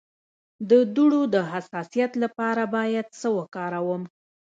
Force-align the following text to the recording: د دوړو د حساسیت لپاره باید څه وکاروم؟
د 0.69 0.71
دوړو 0.95 1.21
د 1.33 1.35
حساسیت 1.51 2.11
لپاره 2.23 2.63
باید 2.75 3.07
څه 3.19 3.27
وکاروم؟ 3.37 4.03